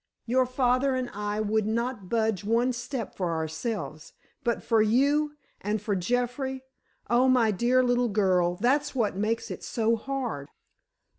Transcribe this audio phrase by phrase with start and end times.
[0.25, 5.95] Your father and I would not budge one step, for ourselves—but for you, and for
[5.95, 10.49] Jeffrey—oh, my dear little girl, that's what makes it so hard."